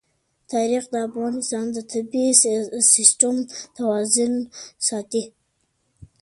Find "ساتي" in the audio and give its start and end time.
4.87-5.23